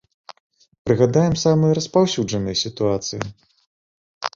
[0.91, 3.21] Прыгадаем самыя распаўсюджаныя сітуацыі.